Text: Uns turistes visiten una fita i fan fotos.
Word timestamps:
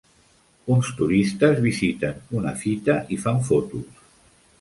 Uns 0.75 0.87
turistes 1.01 1.59
visiten 1.65 2.39
una 2.39 2.53
fita 2.63 2.97
i 3.17 3.19
fan 3.27 3.43
fotos. 3.51 4.01